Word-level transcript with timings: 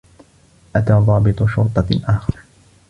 أتى 0.75 0.93
ضابط 0.93 1.43
شرطة 1.45 2.01
آخر. 2.05 2.39